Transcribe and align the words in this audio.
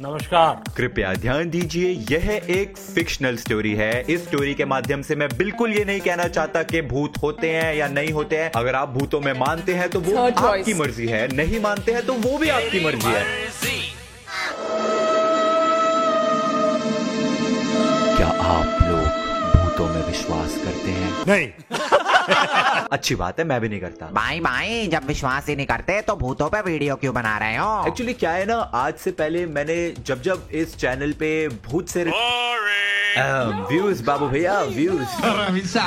नमस्कार। 0.00 0.72
कृपया 0.76 1.12
ध्यान 1.14 1.50
दीजिए 1.50 1.90
यह 2.10 2.30
एक 2.50 2.76
फिक्शनल 2.76 3.36
स्टोरी 3.36 3.74
है। 3.74 4.04
इस 4.10 4.24
स्टोरी 4.24 4.54
के 4.54 4.64
माध्यम 4.64 5.02
से 5.02 5.16
मैं 5.16 5.28
बिल्कुल 5.38 5.72
ये 5.72 5.84
नहीं 5.84 6.00
कहना 6.00 6.26
चाहता 6.28 6.62
कि 6.62 6.80
भूत 6.82 7.18
होते 7.22 7.50
हैं 7.50 7.74
या 7.74 7.88
नहीं 7.88 8.10
होते 8.12 8.36
हैं। 8.36 8.50
अगर 8.56 8.74
आप 8.74 8.88
भूतों 8.88 9.20
में 9.20 9.32
मानते 9.32 9.74
हैं 9.74 9.88
तो 9.90 10.00
वो 10.00 10.16
आपकी 10.18 10.74
मर्ज़ी 10.74 11.06
है। 11.06 11.26
नहीं 11.36 11.60
मानते 11.60 11.92
हैं 11.92 12.06
तो 12.06 12.12
वो 12.12 12.38
भी 12.38 12.48
आपकी 12.48 12.84
मर्ज़ी 12.84 13.10
है। 13.10 13.24
क्या 18.16 18.28
आप 18.28 18.82
लोग 18.82 19.06
भूतों 19.62 19.88
में 19.88 20.06
विश्वास 20.06 20.58
करते 20.64 20.90
हैं? 20.90 21.12
नहीं। 21.28 22.00
अच्छी 22.94 23.14
बात 23.14 23.38
है 23.38 23.44
मैं 23.44 23.60
भी 23.60 23.68
नहीं 23.68 23.80
करता। 23.80 24.06
भाई 24.12 24.40
भाई 24.40 24.86
जब 24.88 25.06
विश्वास 25.06 25.48
ही 25.48 25.56
नहीं 25.56 25.66
करते 25.66 26.00
तो 26.02 26.16
भूतों 26.16 26.48
पे 26.50 26.60
वीडियो 26.62 26.96
क्यों 26.96 27.14
बना 27.14 27.36
रहे 27.38 27.56
हो? 27.56 27.86
एक्चुअली 27.86 28.12
क्या 28.14 28.32
है 28.32 28.44
ना 28.46 28.56
आज 28.74 28.94
से 28.96 29.10
पहले 29.12 29.44
मैंने 29.48 29.76
जब 30.06 30.22
जब 30.22 30.48
इस 30.54 30.76
चैनल 30.76 31.12
पे 31.20 31.30
भूत 31.66 31.88
से 31.88 32.04
व्यूज़ 33.70 34.02
बाबू 34.04 34.28
भैया 34.28 34.60
व्यूज़ 34.70 35.78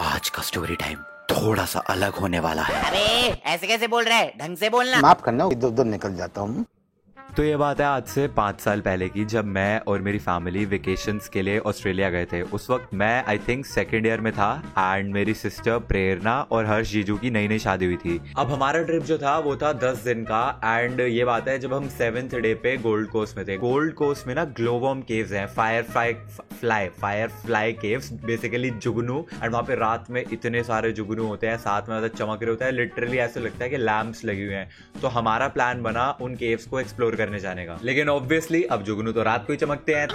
आज 0.00 0.28
का 0.28 0.42
स्टोरी 0.42 0.76
टाइम 0.76 0.98
थोड़ा 1.30 1.64
सा 1.64 1.80
अलग 1.88 2.14
होने 2.14 2.40
वाला 2.40 2.62
है। 2.62 2.82
अरे 2.84 3.06
ऐसे 3.46 3.66
कैसे 3.66 3.86
बोल 3.88 4.04
रहे 4.04 4.16
हैं? 4.16 4.32
ढंग 4.38 4.56
से 4.56 4.70
बोलना। 4.70 5.00
माफ़ 5.00 5.22
करना 5.24 5.48
इधर 5.52 5.66
उधर 5.66 5.84
निकल 5.86 6.14
जाता 6.14 6.40
हूँ। 6.40 6.64
तो 7.40 7.44
ये 7.44 7.56
बात 7.56 7.80
है 7.80 7.86
आज 7.86 8.04
से 8.04 8.26
पाँच 8.28 8.60
साल 8.60 8.80
पहले 8.80 9.08
की, 9.08 9.24
जब 9.24 9.44
मैं 9.44 9.80
और 9.80 10.00
मेरी 10.02 10.18
फैमिली 10.18 10.64
वेकेशंस 10.64 11.28
के 11.28 11.42
लिए 11.42 11.58
ऑस्ट्रेलिया 11.58 12.08
गए 12.10 12.24
थे। 12.24 12.40
उस 12.42 12.68
वक्त 12.70 12.88
मैं 12.94 13.24
आई 13.24 13.38
थिंक 13.38 13.64
सेकेंड 13.66 14.06
ईयर 14.06 14.20
में 14.20 14.32
था 14.32 14.50
एंड 14.78 15.12
मेरी 15.14 15.34
सिस्टर 15.34 15.78
प्रेरणा 15.78 16.34
और 16.42 16.66
हर्ष 16.66 16.90
जीजू 16.90 17.16
की 17.16 17.30
नई 17.30 17.48
नई 17.48 17.58
शादी 17.58 17.86
हुई 17.86 17.96
थी। 17.96 18.20
अब 18.38 18.50
हमारा 18.52 18.82
ट्रिप 18.82 19.02
जो 19.02 19.18
था, 19.18 19.38
वो 19.38 19.54
था 19.56 19.72
दस 19.74 20.02
दिन 20.04 20.24
का 20.24 20.60
एंड 20.64 21.00
ये 21.00 21.24
बात 21.24 21.48
है, 21.48 21.58
जब 21.58 21.74
हम 21.74 21.88
सेवेंथ 21.88 22.34
डे 22.36 22.52
पे 22.54 22.76
गोल्ड 22.76 23.08
कोस्ट 23.08 23.36
में 23.36 23.46
थे। 23.48 23.56
गोल्ड 23.56 23.94
कोस्ट 23.94 24.26
में 24.26 24.34
ना 24.34 24.44
ग्लोबम 24.60 25.00
केव्स 25.08 25.32
हैं 25.32 25.46
firefly 25.82 26.12
fly 26.60 26.88
firefly 27.44 27.72
caves 27.72 28.12
basically 28.24 28.70
Jugnu 28.70 29.18
and 29.34 29.50
वहाँ 29.52 29.64
पे 29.64 29.74
रात 29.76 30.10
में 30.10 30.22
इतने 30.22 30.62
सारे 30.64 30.92
जुगनू 30.92 31.26
होते 31.26 31.46
हैं, 31.46 31.56
साथ 31.56 31.88
में 31.88 31.96
मतलब 31.96 32.16
चमक 32.18 32.42
रहे 32.42 32.50
होता 32.50 32.66
है। 32.66 32.72
लिटरली 32.72 33.18
ऐसे 33.18 33.40
लगता 33.40 33.64
है 33.64 33.70
कि 33.70 33.76
लैम्प्स 33.78 34.24
लगी 34.24 34.44
हुए 34.44 34.54
हैं। 34.54 34.68
तो 35.02 35.08
हमारा 35.08 35.48
प्लान 35.48 35.82
बना 35.82 36.10
उन 36.20 36.34
केव्स 36.36 36.66
को 36.66 36.80
एक्सप्लोर 36.80 37.16
करने 37.16 37.29
जाने 37.38 37.64
का। 37.66 37.78
लेकिन 37.84 38.08
ऑब्वियसली 38.08 38.62
अब 38.64 38.82
जुगनू 38.82 39.12
तो 39.12 39.22
रात 39.22 39.46
को 39.46 39.52
ही 39.52 39.56
चमकते 39.58 39.94
हैं। 39.94 40.06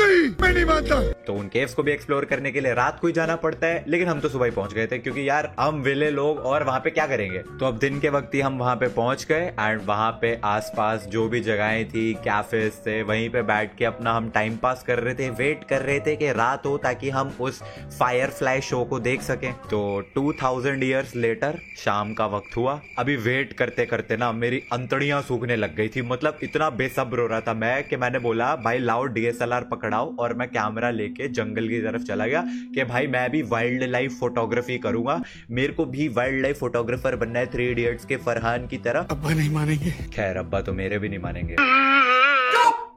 मैं 0.41 0.53
नहीं 0.53 0.66
मानता। 0.66 1.02
तो 1.27 1.33
उन 1.33 1.47
केव्स 1.47 1.73
को 1.73 1.83
भी 1.83 1.91
एक्सप्लोर 1.91 2.25
करने 2.25 2.52
के 2.52 2.61
लिए 2.61 2.73
रात 2.73 2.99
को 2.99 3.08
ही 3.08 3.13
जाना 3.13 3.35
पड़ता 3.35 3.67
है 3.67 3.83
लेकिन 3.88 4.08
हम 4.08 4.19
तो 4.19 4.30
सुबह 4.30 4.45
ही 4.45 4.52
पहुँच 4.52 4.73
गए 4.73 4.88
थे 4.88 4.97
क्योंकि 4.97 5.27
यार 5.30 5.53
हम 5.59 5.81
विले 5.81 6.09
लोग 6.11 6.39
और 6.39 6.63
वहाँ 6.63 6.80
पे 6.80 6.89
क्या 6.89 7.08
करेंगे? 7.08 7.39
तो 7.39 7.66
अब 7.66 7.77
दिन 7.77 7.99
के 7.99 8.09
वक्त 8.09 8.36
ही 8.36 8.41
हम 8.41 8.58
वहाँ 8.58 8.75
पे 8.75 8.88
पहुँच 8.88 9.25
गए 9.25 9.45
एंड 9.49 9.81
वहाँ 9.86 10.11
पे 10.21 10.33
आसपास 10.43 11.05
जो 11.08 11.27
भी 11.30 11.39
जगहें 11.41 11.88
थी 11.89 12.13
कैफेज 12.23 12.73
थे 12.86 13.02
वहीं 13.03 13.30
पे 13.30 13.41
बैठ 13.43 13.75
के 13.77 13.86
अपना 13.86 14.13
हम 14.13 14.30
टाइम 14.30 14.58
पास 14.58 14.83
कर 14.83 14.99
रहे 14.99 15.13
थे 15.13 15.30
वेट 15.30 15.63
कर 15.63 15.81
रहे 15.81 15.99
थे 15.99 16.16
कि 16.16 16.31
रात 16.31 16.66
हो 16.66 16.77
ताकि 16.77 17.09
हम 17.09 17.36
उस 17.41 17.61
फायर 17.99 18.30
फ्लाई 18.30 18.61
शो 18.61 18.83
को 18.86 18.99
देख 18.99 19.21
सकें। 19.21 19.52
तो 19.71 19.81
2000 20.16 20.83
इयर्स 20.83 21.16
लेटर 21.16 21.59
शाम 21.77 22.13
का 22.13 22.25
वक्त 22.27 22.55
हुआ। 22.58 22.80
अभी 22.99 23.16
वेट 23.16 23.53
करते 23.53 23.86
करते 23.86 24.17
ना 24.17 24.31
मेरी 24.31 24.61
अंतड़ियाँ 24.73 25.21
सूखने 25.21 25.55
लग 25.55 25.75
गई 25.75 25.88
थी। 25.88 26.02
मतलब 26.02 26.39
इतना 26.43 26.69
बेसब्र 27.06 27.17
रो 27.17 27.28
रहा 27.28 27.39
था 27.42 27.53
मैं 27.53 27.88
कि 27.88 27.98
मैंने 27.98 28.20
बोला 28.20 28.56
भाई 28.56 28.80
लाओ 28.80 29.06
डीएसएलआर 29.06 29.64
पकड़ाओ 29.64 30.16
और 30.16 30.34
मैं 30.34 30.48
कैमरा 30.48 30.89
लेके 30.89 31.28
जंगल 31.30 31.67
की 31.67 31.80
तरफ़ 31.81 32.03
चला 32.03 32.28
गया 32.28 32.44
कि 32.75 32.84
भाई 32.84 33.08
मैं 33.08 33.30
भी 33.31 33.42
वाइल्ड 33.42 33.84
लाइफ 33.84 34.17
फोटोग्राफी 34.20 34.78
करूँगा। 34.78 35.22
मेरे 35.52 35.73
को 35.73 35.86
भी 35.86 36.08
वाइल्ड 36.08 36.42
लाइफ 36.42 36.59
फोटोग्राफर 36.59 37.16
बनना 37.16 37.39
है 37.39 37.45
थ्री 37.45 37.67
इडियट्स 37.67 38.06
के 38.06 38.17
फरहान 38.17 38.67
की 38.67 38.78
तरह। 38.78 39.08
अब्बा 39.11 39.33
नहीं 39.33 39.52
मानेंगे। 39.52 39.92
खैर 40.14 40.38
अब्बा 40.38 40.61
तो 40.61 40.73
मेरे 40.73 41.00
भी 41.00 41.09
नहीं 41.09 41.20
मानेंगे। 41.20 41.56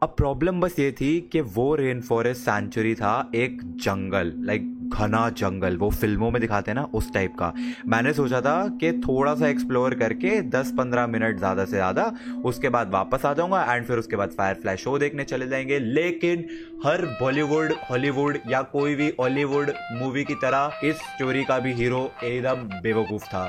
अब 0.02 0.08
प्रॉब्लम 0.08 0.60
बस 0.60 0.78
ये 0.78 0.90
थी 0.92 1.28
कि 1.32 1.40
वो 1.40 1.74
रेन 1.74 2.00
फॉरेस्ट 2.00 2.40
सेंचुरी 2.40 2.94
था 2.94 3.30
एक 3.34 3.60
जंगल 3.82 4.32
लाइक 4.38 4.88
घना 4.88 5.28
जंगल 5.30 5.76
वो 5.76 5.88
फ़िल्मों 5.90 6.30
में 6.30 6.40
दिखाते 6.40 6.70
हैं 6.70 6.74
ना 6.76 6.82
उस 6.94 7.12
टाइप 7.14 7.32
का। 7.38 7.52
मैंने 7.86 8.12
सोचा 8.12 8.40
था 8.40 8.68
कि 8.80 8.92
थोड़ा 8.98 9.34
सा 9.34 9.48
एक्सप्लोर 9.48 9.94
करके 9.94 10.40
10-15 10.50 11.06
मिनट 11.06 11.38
ज़्यादा 11.38 11.64
से 11.64 11.70
ज़्यादा 11.70 12.04
उसके 12.44 12.68
बाद 12.68 12.90
वापस 12.90 13.24
आ 13.26 13.32
जाऊँगा 13.34 13.74
एंड 13.74 13.86
फिर 13.86 13.98
उसके 13.98 14.16
बाद 14.16 14.30
फायर 14.30 14.54
फ्लैश 14.54 14.80
शो 14.80 14.98
देखने 14.98 15.24
चले 15.24 15.48
जाएँगे। 15.48 15.78
लेकिन 15.78 16.44
हर 16.84 17.04
बॉलीवुड 17.20 17.72
हॉलीवुड 17.90 18.38
या 18.50 18.62
कोई 18.72 18.94
भी 18.94 19.12
हॉलीवुड 19.20 19.72
मूवी 19.92 20.24
की 20.24 20.34
तरह 20.34 20.80
इस 20.84 20.96
स्टोरी 20.96 21.44
का 21.44 21.58
भी 21.58 21.72
हीरो 21.72 22.10
एकदम 22.24 22.62
बेवकूफ़ 22.82 23.24
था। 23.24 23.46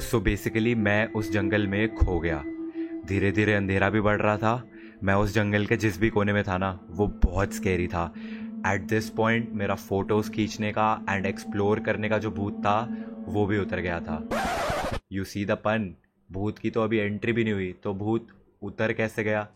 सो 0.00 0.20
बेसिकली 0.20 0.74
मैं 0.74 1.06
उस 1.12 1.32
जंगल 1.32 1.66
में 1.66 1.94
खो 1.94 2.18
गया। 2.20 2.42
धीरे 3.06 3.30
धीरे 3.32 3.54
अंधेरा 3.54 3.88
भी 3.90 4.00
बढ़ 4.00 4.20
रहा 4.20 4.36
था। 4.36 4.62
मैं 5.02 5.14
उस 5.14 5.34
जंगल 5.34 5.66
के 5.66 5.76
जिस 5.76 5.98
भी 6.00 6.08
कोने 6.10 6.32
में 6.32 6.42
था 6.44 6.56
ना, 6.58 6.78
वो 6.90 7.06
बहुत 7.24 7.54
स्केरी 7.54 7.86
था। 7.86 8.12
एट 8.66 8.82
दिस 8.82 9.08
पॉइंट 9.10 9.48
मेरा 9.52 9.74
फ़ोटोज़ 9.74 10.30
खींचने 10.30 10.70
का 10.72 11.04
एंड 11.10 11.26
एक्सप्लोर 11.26 11.80
करने 11.80 12.08
का 12.08 12.18
जो 12.18 12.30
भूत 12.30 12.58
था, 12.58 12.76
वो 13.28 13.46
भी 13.46 13.58
उतर 13.58 13.80
गया 13.80 14.00
था। 14.00 14.22
यू 15.12 15.24
सी 15.24 15.44
द 15.44 15.50
पन 15.50 15.94
भूत 16.30 16.58
की 16.58 16.70
तो 16.70 16.82
अभी 16.82 16.98
एंट्री 16.98 17.32
भी 17.32 17.44
नहीं 17.44 17.54
हुई 17.54 17.74
तो 17.82 17.94
भूत 17.94 18.28
उतर 18.62 18.92
कैसे 18.92 19.24
गया? 19.24 19.48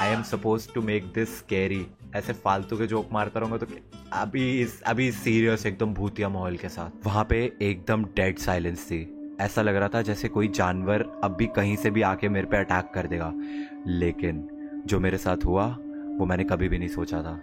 I 0.00 0.10
am 0.10 0.22
suppose 0.22 0.68
to 0.74 0.82
make 0.82 1.04
this 1.04 1.38
scary 1.38 1.86
ऐसे 2.16 2.32
फालतू 2.32 2.76
के 2.76 2.86
जोक 2.86 3.08
मारता 3.12 3.40
रहूँगा 3.40 3.56
तो 3.56 3.66
अभी 4.12 4.60
इस, 4.60 4.80
अभी 4.82 5.10
सीरियस 5.12 5.66
एकदम 5.66 5.94
भूतिया 5.94 6.28
माहौल 6.28 6.56
के 6.56 6.68
साथ। 6.68 7.06
वहाँ 7.06 7.24
पे 7.24 7.52
एकदम 7.62 8.04
डेड 8.04 8.38
साइलेंस 8.38 8.86
थी। 8.86 9.21
ऐसा 9.42 9.62
लग 9.62 9.76
रहा 9.76 9.88
था 9.88 10.02
जैसे 10.02 10.28
कोई 10.28 10.48
जानवर 10.48 11.04
अब 11.24 11.36
भी 11.36 11.46
कहीं 11.46 11.76
से 11.76 11.90
भी 11.90 12.02
आके 12.02 12.28
मेरे 12.28 12.46
पे 12.46 12.56
अटैक 12.56 12.90
कर 12.94 13.06
देगा। 13.06 13.32
लेकिन 13.86 14.46
जो 14.86 15.00
मेरे 15.00 15.18
साथ 15.18 15.44
हुआ, 15.44 15.66
वो 16.18 16.26
मैंने 16.26 16.44
कभी 16.44 16.68
भी 16.68 16.78
नहीं 16.78 16.88
सोचा 16.88 17.22
था। 17.22 17.40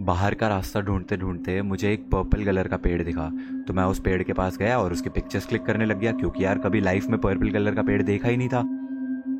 बाहर 0.00 0.34
का 0.34 0.48
रास्ता 0.48 0.80
ढूंढते 0.80 1.16
ढूंढते 1.16 1.60
मुझे 1.62 1.92
एक 1.92 2.04
पर्पल 2.10 2.44
कलर 2.44 2.68
का 2.68 2.76
पेड़ 2.76 3.02
दिखा। 3.02 3.28
तो 3.68 3.74
मैं 3.74 3.84
उस 3.84 4.00
पेड़ 4.00 4.22
के 4.22 4.32
पास 4.32 4.56
गया 4.58 4.78
और 4.78 4.92
उसके 4.92 5.10
पिक्चर्स 5.10 5.46
क्लिक 5.46 5.62
करने 5.62 5.84
लग 5.84 6.00
गया, 6.00 6.12
क्योंकि 6.12 6.44
यार 6.44 6.58
कभी 6.58 6.80
लाइफ 6.80 7.06
में 7.06 7.20
पर्पल 7.20 7.50
कलर 7.50 7.74
का 7.74 7.82
पेड़ 7.82 8.02
देखा 8.02 8.28
ही 8.28 8.36
नहीं 8.36 8.48
था। 8.48 8.62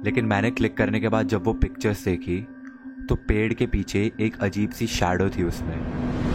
लेकिन 0.04 0.24
मैंने 0.24 0.50
क्लिक 0.50 0.76
करने 0.76 1.00
के 1.00 1.08
बाद 1.08 1.28
जब 1.28 1.44
वो 1.44 1.52
पिक्चर्स 1.54 2.04
देखी 2.04 2.46
तो 3.08 3.14
पेड़ 3.28 3.52
के 3.52 3.66
पीछे 3.66 4.10
एक 4.20 4.38
अजीब 4.40 4.70
सी 4.70 4.86
शैडो 4.86 5.28
थी 5.28 5.42
उसमें। 5.42 6.27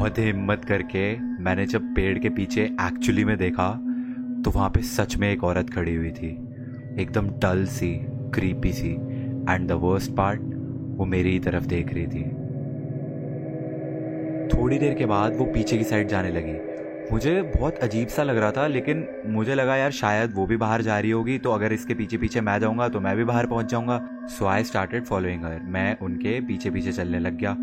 बहुत 0.00 0.18
ही 0.18 0.22
हिम्मत 0.24 0.64
करके 0.64 1.00
मैंने 1.44 1.64
जब 1.66 1.94
पेड़ 1.94 2.18
के 2.18 2.28
पीछे 2.28 2.62
एक्चुअली 2.82 3.24
में 3.24 3.36
देखा 3.38 3.68
तो 4.44 4.50
वहाँ 4.50 4.68
पे 4.70 4.82
सच 4.82 5.16
में 5.16 5.28
एक 5.30 5.42
औरत 5.44 5.70
खड़ी 5.70 5.94
हुई 5.94 6.10
थी। 6.10 6.28
एकदम 6.98 7.28
डल 7.40 7.64
सी 7.66 7.90
क्रीपी 8.34 8.72
सी। 8.72 8.90
एंड 8.90 9.68
द 9.68 9.78
वर्स्ट 9.82 10.12
पार्ट 10.12 10.40
वो 10.96 11.04
मेरी 11.06 11.32
ही 11.32 11.38
तरफ़ 11.38 11.66
देख 11.66 11.92
रही 11.94 12.06
थी। 12.06 12.22
थोड़ी 14.48 14.78
देर 14.78 14.94
के 14.94 15.06
बाद 15.06 15.36
वो 15.36 15.44
पीछे 15.44 15.78
की 15.78 15.84
साइड 15.84 16.08
जाने 16.08 16.30
लगी। 16.30 16.58
मुझे 17.12 17.40
बहुत 17.42 17.78
अजीब 17.78 18.08
सा 18.08 18.22
लग 18.22 18.36
रहा 18.36 18.50
था, 18.52 18.66
लेकिन 18.66 19.06
मुझे 19.26 19.54
लगा, 19.54 19.76
यार, 19.76 19.90
शायद 19.90 20.32
वो 20.34 20.46
भी 20.46 20.56
बाहर 20.56 20.82
जा 20.82 20.98
रही 20.98 21.10
होगी 21.10 21.38
तो 21.38 21.52
अगर 21.52 21.72
इसके 21.72 21.94
पीछे 21.94 22.16
पीछे 22.16 22.40
मैं 22.40 22.58
जाऊँगा 22.60 22.88
तो 22.88 23.00
मैं 23.00 23.16
भी 23.16 23.24
बाहर 23.24 23.46
पहुँच 23.46 23.70
जाऊँगा। 23.70 24.00
सो 24.30 24.46
आई 24.46 24.64
स्टार्टेड 24.64 25.04
फॉलोइंग 25.04 25.44
हर 25.44 25.60
मैं 25.68 25.96
उनके 25.98 26.40
पीछे 26.40 26.70
पीछे 26.70 26.92
चलने 26.92 27.18
लग 27.18 27.38
गया। 27.38 27.56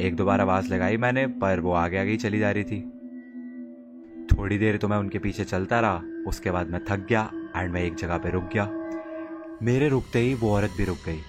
एक 0.00 0.16
दो 0.16 0.24
बार 0.24 0.40
आवाज़ 0.40 0.68
लगाई 0.68 0.96
मैंने, 0.96 1.26
पर 1.26 1.60
वो 1.60 1.72
आगे 1.72 1.98
आगे 1.98 2.10
ही 2.10 2.16
चली 2.16 2.38
जा 2.38 2.50
रही 2.50 2.64
थी। 2.64 2.80
थोड़ी 4.32 4.58
देर 4.58 4.76
तो 4.76 4.88
मैं 4.88 4.96
उनके 4.96 5.18
पीछे 5.18 5.44
चलता 5.44 5.80
रहा, 5.80 6.02
उसके 6.28 6.50
बाद 6.50 6.70
मैं 6.70 6.80
थक 6.84 7.06
गया 7.08 7.30
एंड 7.56 7.72
मैं 7.72 7.82
एक 7.82 7.94
जगह 7.94 8.18
पे 8.18 8.30
रुक 8.30 8.50
गया। 8.54 8.68
मेरे 9.62 9.88
रुकते 9.88 10.18
ही 10.18 10.34
वो 10.34 10.52
औरत 10.54 10.70
भी 10.76 10.84
रुक 10.84 10.98
गई। 11.06 11.20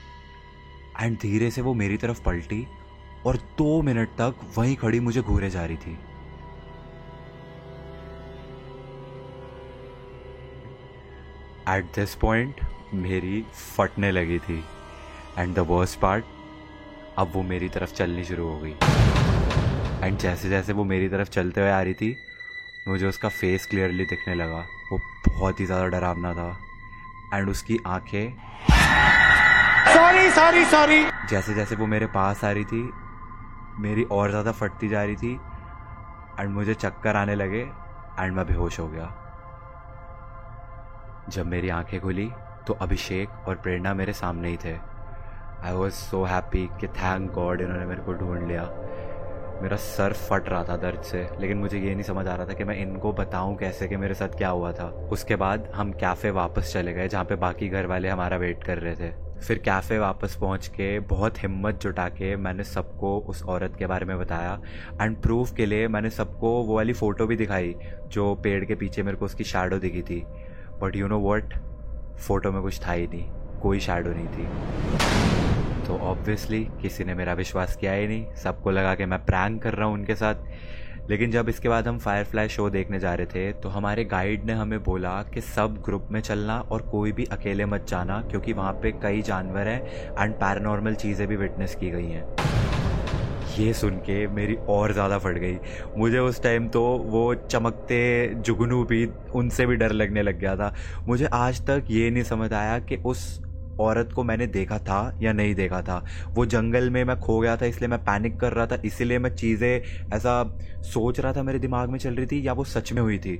एंड 1.01 1.17
धीरे 1.17 1.51
से 1.51 1.61
वो 1.61 1.73
मेरी 1.73 1.97
तरफ़ 1.97 2.23
पलटी 2.23 2.65
और 3.25 3.37
दो 3.57 3.81
मिनट 3.81 4.09
तक 4.21 4.35
वहीं 4.57 4.75
खड़ी 4.75 4.99
मुझे 4.99 5.21
घूरे 5.21 5.49
जा 5.49 5.65
रही 5.65 5.77
थी। 5.77 5.97
एट 11.69 11.85
दिस 11.95 12.15
पॉइंट 12.15 12.61
मेरी 12.93 13.45
फटने 13.77 14.11
लगी 14.11 14.39
थी। 14.39 14.63
एंड 15.37 15.55
द 15.55 15.59
वर्स्ट 15.59 15.99
पार्ट 15.99 16.25
अब 17.19 17.31
वो 17.33 17.41
मेरी 17.43 17.67
तरफ़ 17.69 17.93
चलनी 17.95 18.23
शुरू 18.23 18.47
हो 18.47 18.59
गई। 18.59 18.71
एंड 20.03 20.17
जैसे 20.19 20.49
जैसे 20.49 20.73
वो 20.73 20.83
मेरी 20.83 21.07
तरफ़ 21.09 21.29
चलते 21.29 21.61
हुए 21.61 21.69
आ 21.69 21.81
रही 21.81 21.93
थी 21.93 22.15
मुझे 22.87 23.05
उसका 23.07 23.29
फेस 23.29 23.65
क्लियरली 23.65 24.05
दिखने 24.05 24.35
लगा। 24.35 24.59
वो 24.91 24.99
बहुत 25.27 25.59
ही 25.59 25.65
ज़्यादा 25.65 25.85
डरावना 25.87 26.33
था। 26.33 26.49
एंड 27.33 27.49
उसकी 27.49 27.77
आँखें 27.87 28.33
सॉरी 29.93 30.29
सॉरी 30.31 30.65
सॉरी 30.65 31.03
जैसे 31.29 31.53
जैसे 31.53 31.75
वो 31.75 31.85
मेरे 31.87 32.05
पास 32.15 32.43
आ 32.43 32.51
रही 32.51 32.65
थी 32.65 32.81
मेरी 33.79 34.03
और 34.11 34.29
ज़्यादा 34.29 34.51
फटती 34.51 34.89
जा 34.89 35.03
रही 35.03 35.15
थी 35.15 35.33
एंड 36.39 36.49
मुझे 36.49 36.73
चक्कर 36.75 37.15
आने 37.15 37.35
लगे 37.35 37.61
एंड 38.19 38.35
मैं 38.35 38.45
बेहोश 38.47 38.79
हो 38.79 38.87
गया। 38.87 39.07
जब 41.29 41.45
मेरी 41.45 41.69
आँखें 41.69 41.99
खुली 42.01 42.29
तो 42.67 42.73
अभिषेक 42.81 43.47
और 43.47 43.55
प्रेरणा 43.55 43.93
मेरे 43.93 44.13
सामने 44.13 44.49
ही 44.49 44.57
थे। 44.57 44.75
आई 45.63 45.73
वॉज़ 45.73 45.93
सो 45.93 46.23
हैप्पी 46.23 46.67
कि 46.81 46.87
थैंक 46.87 47.31
गॉड 47.31 47.61
इन्होंने 47.61 47.85
मेरे 47.85 48.01
को 48.01 48.13
ढूंढ 48.13 48.47
लिया। 48.47 48.63
मेरा 49.61 49.77
सर 49.77 50.13
फट 50.13 50.49
रहा 50.49 50.63
था 50.63 50.75
दर्द 50.77 51.01
से, 51.01 51.27
लेकिन 51.39 51.57
मुझे 51.57 51.79
ये 51.79 51.93
नहीं 51.93 52.03
समझ 52.03 52.27
आ 52.27 52.35
रहा 52.35 52.45
था 52.45 52.53
कि 52.53 52.63
मैं 52.63 52.75
इनको 52.77 53.13
बताऊँ 53.13 53.55
कैसे 53.57 53.87
कि 53.87 53.97
मेरे 53.97 54.13
साथ 54.13 54.37
क्या 54.37 54.49
हुआ 54.49 54.71
था। 54.71 54.85
उसके 55.11 55.35
बाद 55.35 55.71
हम 55.75 55.91
कैफ़े 55.91 56.31
वापस 56.31 56.73
चले 56.73 56.93
गए, 56.93 57.07
जहाँ 57.07 57.25
पे 57.25 57.35
बाकी 57.35 57.69
घर 57.69 57.85
वाले 57.85 58.09
हमारा 58.09 58.37
वेट 58.37 58.63
कर 58.63 58.77
रहे 58.77 58.95
थे। 58.95 59.11
फिर 59.39 59.57
कैफ़े 59.57 59.99
वापस 59.99 60.35
पहुँच 60.35 60.67
के 60.67 60.99
बहुत 60.99 61.43
हिम्मत 61.43 61.79
जुटा 61.81 62.07
के 62.09 62.35
मैंने 62.35 62.63
सबको 62.63 63.17
उस 63.19 63.43
औरत 63.43 63.75
के 63.79 63.87
बारे 63.87 64.05
में 64.05 64.17
बताया। 64.19 64.59
एंड 65.01 65.21
प्रूफ 65.21 65.53
के 65.55 65.65
लिए 65.65 65.87
मैंने 65.87 66.09
सबको 66.09 66.51
वो 66.63 66.75
वाली 66.75 66.93
फ़ोटो 66.93 67.27
भी 67.27 67.35
दिखाई, 67.35 67.75
जो 68.07 68.33
पेड़ 68.35 68.63
के 68.65 68.75
पीछे 68.75 69.03
मेरे 69.03 69.17
को 69.17 69.25
उसकी 69.25 69.43
शेडो 69.43 69.79
दिखी 69.79 70.01
थी। 70.01 70.23
But 70.81 70.95
you 70.95 71.07
know 71.07 71.19
what 71.19 71.53
photo 72.17 72.51
में 72.51 72.61
कुछ 72.61 72.87
था 72.87 72.91
ही 72.91 73.07
नहीं। 73.07 73.29
कोई 73.59 73.79
शेडो 73.79 74.09
नहीं 74.09 74.27
थी। 74.27 75.85
तो 75.87 75.97
ऑब्वियसली 76.05 76.63
किसी 76.81 77.03
ने 77.03 77.13
मेरा 77.15 77.33
विश्वास 77.33 77.75
किया 77.75 77.93
ही 77.93 78.07
नहीं। 78.07 78.25
सबको 78.35 78.71
लगा 78.71 78.95
कि 78.95 79.05
मैं 79.05 79.23
प्रैंक 79.25 79.61
कर 79.63 79.73
रहा 79.73 79.85
हूँ 79.85 79.93
उनके 79.93 80.15
साथ। 80.15 80.35
लेकिन 81.09 81.31
जब 81.31 81.49
इसके 81.49 81.69
बाद 81.69 81.87
हम 81.87 81.97
फायरफ्लाई 81.99 82.47
शो 82.49 82.69
देखने 82.69 82.99
जा 82.99 83.13
रहे 83.13 83.25
थे 83.25 83.51
तो 83.53 83.69
हमारे 83.69 84.03
गाइड 84.05 84.43
ने 84.45 84.53
हमें 84.53 84.83
बोला 84.83 85.11
कि 85.33 85.41
सब 85.41 85.81
ग्रुप 85.85 86.07
में 86.11 86.19
चलना 86.21 86.59
और 86.61 86.81
कोई 86.91 87.11
भी 87.11 87.25
अकेले 87.31 87.65
मत 87.65 87.85
जाना, 87.87 88.21
क्योंकि 88.21 88.53
वहाँ 88.53 88.73
पे 88.73 88.91
कई 89.03 89.21
जानवर 89.21 89.67
हैं 89.67 89.81
एंड 90.19 90.33
पैरानॉर्मल 90.33 90.95
चीज़ें 90.95 91.27
भी 91.27 91.35
विटनेस 91.35 91.75
की 91.75 91.89
गई 91.91 92.07
हैं। 92.07 92.25
ये 93.57 93.73
सुन 93.73 93.95
के 93.99 94.27
मेरी 94.27 94.55
और 94.69 94.91
ज़्यादा 94.93 95.17
फट 95.19 95.37
गई। 95.37 95.57
मुझे 95.97 96.19
उस 96.19 96.41
टाइम 96.43 96.67
तो 96.67 96.83
वो 97.05 97.33
चमकते 97.35 98.33
जुगनू 98.37 98.83
भी, 98.83 99.05
उनसे 99.35 99.65
भी 99.65 99.75
डर 99.75 99.91
लगने 99.91 100.21
लग 100.21 100.39
गया 100.39 100.55
था। 100.55 100.73
मुझे 101.07 101.25
आज 101.25 101.65
तक 101.67 101.85
ये 101.89 102.09
नहीं 102.09 102.23
समझ 102.23 102.53
आया 102.53 102.77
कि 102.79 102.95
उस 103.05 103.41
औरत 103.79 104.13
को 104.15 104.23
मैंने 104.23 104.47
देखा 104.47 104.77
था 104.79 105.17
या 105.21 105.33
नहीं 105.33 105.55
देखा 105.55 105.81
था। 105.81 106.03
वो 106.29 106.45
जंगल 106.45 106.89
में 106.89 107.03
मैं 107.03 107.19
खो 107.19 107.39
गया 107.39 107.57
था, 107.57 107.65
इसलिए 107.65 107.89
मैं 107.89 107.99
पैनिक 107.99 108.39
कर 108.39 108.53
रहा 108.53 108.65
था, 108.65 108.81
इसीलिए 108.85 109.19
मैं 109.19 109.35
चीज़ें 109.35 109.81
ऐसा 110.13 110.43
सोच 110.93 111.19
रहा 111.19 111.33
था 111.33 111.43
मेरे 111.43 111.59
दिमाग 111.59 111.89
में 111.89 111.99
चल 111.99 112.15
रही 112.15 112.25
थी 112.25 112.47
या 112.47 112.53
वो 112.53 112.63
सच 112.63 112.93
में 112.93 113.01
हुई 113.01 113.17
थी। 113.17 113.39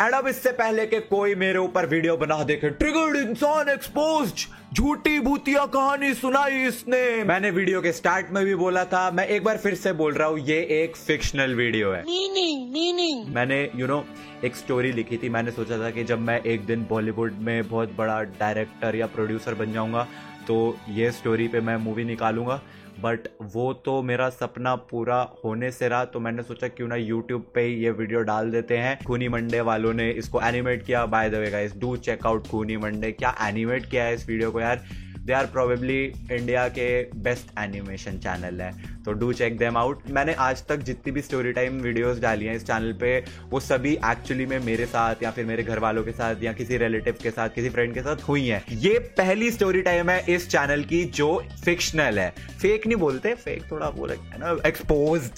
एंड 0.00 0.14
अब 0.14 0.26
इससे 0.28 0.50
पहले 0.52 0.84
कि 0.86 0.98
कोई 1.00 1.34
मेरे 1.34 1.58
ऊपर 1.58 1.86
वीडियो 1.86 2.16
बना 2.16 2.42
देखे 2.44 2.68
ट्रिगर्ड 2.72 3.16
इंसान 3.16 3.68
एक्सपोज 3.68 4.46
झूठी 4.74 5.18
भूतिया 5.20 5.64
कहानी 5.66 6.12
सुनाई 6.14 6.62
इसने। 6.66 7.02
मैंने 7.24 7.50
वीडियो 7.50 7.80
के 7.82 7.92
स्टार्ट 7.92 8.30
में 8.32 8.44
भी 8.44 8.54
बोला 8.54 8.84
था 8.84 9.10
मैं 9.10 9.26
एक 9.26 9.44
बार 9.44 9.56
फिर 9.58 9.74
से 9.74 9.92
बोल 9.92 10.14
रहा 10.14 10.28
हूँ 10.28 10.38
ये 10.38 10.58
एक 10.82 10.96
फिक्शनल 10.96 11.54
वीडियो 11.54 11.90
है। 11.92 12.02
मीनिंग 12.02 12.72
मीनिंग 12.72 13.26
मैंने 13.34 13.62
यू 13.62 13.80
you 13.80 13.88
नो 13.88 13.96
know, 13.96 14.44
एक 14.44 14.56
स्टोरी 14.56 14.92
लिखी 14.92 15.16
थी 15.16 15.28
मैंने 15.28 15.50
सोचा 15.50 15.78
था 15.78 15.90
कि 15.90 16.04
जब 16.04 16.20
मैं 16.20 16.40
एक 16.42 16.64
दिन 16.66 16.86
बॉलीवुड 16.90 17.32
में 17.40 17.68
बहुत 17.68 17.94
बड़ा 17.96 18.20
डायरेक्टर 18.40 18.96
या 18.96 19.06
प्रोड्यूसर 19.16 19.54
बन 19.54 19.72
जाऊँगा 19.72 20.06
तो 20.50 20.76
ये 20.90 21.10
स्टोरी 21.12 21.46
पे 21.48 21.60
मैं 21.60 21.76
मूवी 21.78 22.04
निकालूँगा 22.04 22.60
बट 23.00 23.28
वो 23.52 23.72
तो 23.84 24.00
मेरा 24.02 24.28
सपना 24.30 24.74
पूरा 24.90 25.16
होने 25.44 25.70
से 25.70 25.88
रहा 25.88 26.04
तो 26.04 26.20
मैंने 26.20 26.42
सोचा 26.42 26.68
क्यों 26.68 26.88
ना 26.88 26.96
यूट्यूब 26.96 27.44
पे 27.54 27.66
ये 27.66 27.90
वीडियो 27.90 28.20
डाल 28.22 28.50
देते 28.50 28.78
हैं। 28.78 28.98
खूनी 29.06 29.28
मंडे 29.28 29.60
वालों 29.60 29.92
ने 29.94 30.10
इसको 30.12 30.40
एनिमेट 30.40 30.84
किया। 30.86 31.04
By 31.06 31.30
the 31.30 31.34
way 31.34 31.50
guys 31.50 31.76
do 31.80 31.96
check 31.98 32.26
out 32.26 32.48
Khooni 32.48 32.76
Monday. 32.76 33.12
क्या 33.12 33.34
एनिमेट 33.40 33.86
किया 33.90 34.04
है 34.04 34.14
इस 34.14 34.28
वीडियो 34.28 34.50
को 34.50 34.60
यार? 34.60 34.82
दे 35.20 35.32
आर 35.32 35.46
प्रोबेबली 35.46 36.02
इंडिया 36.04 36.66
के 36.68 37.02
बेस्ट 37.22 37.58
एनिमेशन 37.58 38.18
चैनल 38.18 38.60
है। 38.60 38.89
तो 39.04 39.12
डू 39.12 39.32
चेक 39.32 39.56
देम 39.58 39.76
आउट 39.76 40.02
मैंने 40.10 40.32
आज 40.40 40.62
तक 40.68 40.80
जितनी 40.84 41.12
भी 41.12 41.22
स्टोरी 41.22 41.52
टाइम 41.52 41.80
वीडियोस 41.82 42.18
डाली 42.20 42.46
हैं 42.46 42.54
इस 42.56 42.66
चैनल 42.66 42.92
पे, 43.00 43.18
वो 43.50 43.60
सभी 43.60 43.92
एक्चुअली 44.06 44.46
में 44.46 44.58
मेरे 44.60 44.86
साथ 44.86 45.22
या 45.22 45.30
फिर 45.30 45.44
मेरे 45.46 45.62
घर 45.62 45.78
वालों 45.78 46.04
के 46.04 46.12
साथ 46.12 46.42
या 46.42 46.52
किसी 46.52 46.76
रिलेटिव 46.78 47.18
के 47.22 47.30
साथ, 47.30 47.48
किसी 47.48 47.70
फ्रेंड 47.70 47.94
के 47.94 48.00
साथ 48.00 48.28
हुई 48.28 48.46
हैं। 48.46 48.64
ये 48.70 48.98
पहली 49.18 49.50
स्टोरी 49.50 49.82
टाइम 49.82 50.10
है 50.10 50.24
इस 50.34 50.48
चैनल 50.50 50.84
की 50.84 51.04
जो 51.04 51.42
फिक्शनल 51.64 52.18
है। 52.18 52.30
फेक 52.60 52.86
नहीं 52.86 52.96
बोलते 52.98 53.34
फेक 53.36 53.70
थोड़ा 53.70 53.88
वो 53.88 54.06
लगता 54.06 54.34
है 54.34 54.40
ना 54.40 54.68
एक्सपोज 54.68 55.30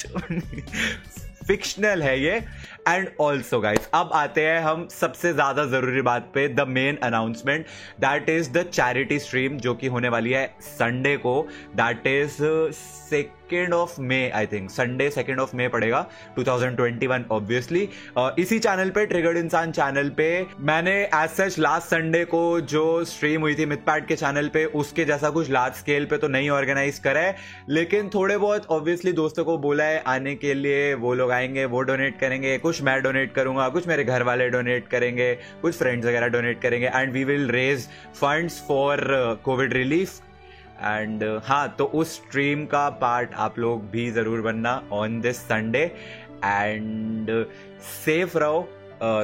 फिक्शनल 1.47 2.03
है 2.03 2.19
ये। 2.21 2.43
एंड 2.89 3.09
ऑल्सो 3.21 3.61
गाइस 3.61 3.89
अब 3.95 4.11
आते 4.15 4.41
हैं 4.41 4.61
हम 4.63 4.87
सबसे 4.91 5.33
ज़्यादा 5.33 5.65
ज़रूरी 5.67 6.03
बात 6.03 6.31
पे 6.35 6.47
the 6.49 6.67
main 6.69 6.97
announcement 7.05 7.67
that 8.01 8.29
is 8.29 8.51
the 8.53 8.63
charity 8.73 9.19
stream 9.19 9.59
जो 9.59 9.75
कि 9.75 9.87
होने 9.87 10.09
वाली 10.09 10.33
है 10.33 10.47
संडे 10.63 11.17
को। 11.17 11.41
That 11.77 12.07
is 12.07 12.43
second 13.53 13.75
of 13.75 14.01
May 14.01 14.19
I 14.31 14.47
think 14.47 14.71
Sunday 14.71 15.09
second 15.11 15.41
of 15.41 15.55
May 15.57 15.67
पड़ेगा 15.69 16.05
2021 16.39 17.25
ऑब्वियसली 17.31 17.81
इसी 18.39 18.59
चैनल 18.59 18.91
पे 18.91 19.05
ट्रिगर्ड 19.07 19.39
इंसान 19.39 19.73
चैनल 19.73 20.09
पे, 20.11 20.29
मैंने 20.61 20.95
एज 21.05 21.31
सच 21.31 21.59
लास्ट 21.59 21.89
संडे 21.89 22.25
को 22.25 22.41
जो 22.73 22.85
स्ट्रीम 23.05 23.41
हुई 23.41 23.55
थी 23.55 23.67
मिथपैट 23.67 24.07
के 24.07 24.17
चैनल 24.17 24.49
पे, 24.49 24.65
उसके 24.65 25.05
जैसा 25.05 25.31
कुछ 25.31 25.51
लार्ज 25.51 25.75
स्केल 25.75 26.05
पे 26.05 26.19
तो 26.19 26.29
नहीं 26.29 26.51
ऑर्गेनाइज 26.51 26.99
करा 26.99 27.21
है. 27.21 27.37
लेकिन 27.69 28.09
थोड़े 28.15 28.39
बहुत 28.39 28.67
ऑब्वियसली 28.71 29.13
दोस्तों 29.13 29.45
को 29.45 29.59
बोला 29.59 29.85
है, 29.85 30.03
आने 30.07 30.35
के 30.37 30.55
लिए 30.55 30.93
वो 30.97 31.15
लोग 31.15 31.31
आएँगे, 31.33 31.65
वो 31.67 31.83
डोनेट 31.83 32.19
करेंगे, 32.21 32.57
कुछ 32.59 32.83
मैं 32.83 33.01
डोनेट 33.03 33.35
करूँगा, 33.35 33.69
कुछ 33.69 33.89
मेरे 33.89 34.05
घर 34.05 34.23
वाले 34.23 34.49
डोनेट 34.51 34.89
करेंगे, 34.89 35.33
कुछ 35.63 35.79
फ्रेंड्स 35.79 36.07
वगैरह 36.07 36.29
डोनेट 36.31 36.61
करेंगे 36.63 36.91
and 36.95 37.13
we 37.13 37.25
will 37.25 37.49
raise 37.51 37.89
funds 38.15 38.63
for 38.69 39.09
covid 39.45 39.73
relief 39.73 40.21
and 40.85 41.25
हाँ 41.45 41.69
तो 41.79 41.85
उस 41.85 42.15
स्ट्रीम 42.15 42.65
का 42.67 42.89
पार्ट 43.01 43.35
आप 43.37 43.59
लोग 43.59 43.89
भी 43.91 44.11
ज़रूर 44.11 44.41
बनना 44.43 44.83
on 44.93 45.21
this 45.21 45.39
Sunday 45.39 45.83
and 46.45 47.31
safe 48.05 48.39
रहो 48.39 48.69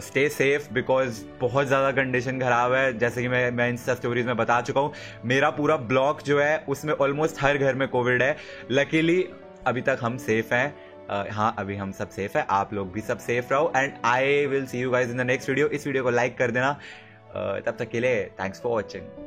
स्टे 0.02 0.28
सेफ़ 0.28 0.72
बिकॉज़ 0.74 1.22
बहुत 1.40 1.66
ज़्यादा 1.66 1.90
कंडीशन 1.92 2.40
ख़राब 2.40 2.72
है। 2.72 2.98
जैसे 2.98 3.22
कि 3.22 3.28
मैं 3.28 3.50
मैं 3.50 3.68
इंस्टा 3.70 3.94
स्टोरीज 3.94 4.26
में 4.26 4.36
बता 4.36 4.60
चुका 4.60 4.80
हूँ 4.80 4.92
मेरा 5.24 5.50
पूरा 5.50 5.76
ब्लॉक 5.76 6.22
जो 6.22 6.40
है 6.40 6.58
उसमें 6.68 6.92
ऑलमोस्ट 6.94 7.42
हर 7.42 7.58
घर 7.58 7.74
में 7.74 7.86
कोविड 7.88 8.22
है। 8.22 8.36
लकीली 8.70 9.22
अभी 9.66 9.80
तक 9.82 9.98
हम 10.02 10.16
सेफ़ 10.18 10.54
हैं। 10.54 10.74
Uh, 11.08 11.30
हाँ 11.32 11.54
अभी 11.58 11.76
हम 11.76 11.92
सब 11.92 12.10
सेफ़ 12.10 12.36
है। 12.38 12.44
आप 12.50 12.72
लोग 12.74 12.92
भी 12.92 13.00
सब 13.00 13.18
सेफ़ 13.18 13.52
रहो। 13.52 13.72
And 13.76 13.92
I 14.06 14.44
will 14.46 14.66
see 14.66 14.80
you 14.80 14.90
guys 14.90 15.10
in 15.10 15.16
the 15.18 15.26
next 15.26 15.48
video 15.48 15.68
इस 15.68 15.86
वीडियो 15.86 16.02
को 16.04 16.10
लाइक 16.10 16.36
कर 16.38 16.50
देना। 16.50 16.74
Uh, 16.74 17.66
तब 17.66 17.76
तक 17.78 17.88
के 17.88 18.00
लिए 18.00 18.24
थैंक्स 18.40 18.60
फॉर 18.62 18.72
वॉचिंग 18.72 19.26